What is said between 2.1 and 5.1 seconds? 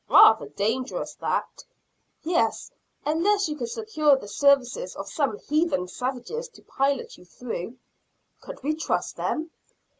"Yes, unless you could secure the services of